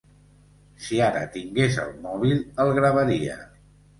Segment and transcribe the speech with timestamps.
[0.85, 3.37] Si ara tingués el mòbil el gravaria.